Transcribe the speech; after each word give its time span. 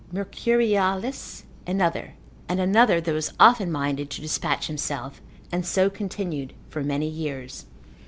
Mercurialis 0.11 1.43
another, 1.67 2.15
and 2.49 2.59
another 2.59 2.99
that 2.99 3.13
was 3.13 3.33
often 3.39 3.71
minded 3.71 4.09
to 4.09 4.21
despatch 4.21 4.65
himself, 4.65 5.21
and 5.51 5.63
so 5.63 5.91
continued 5.91 6.53
for 6.71 6.81
many 6.83 7.07
years. 7.07 7.67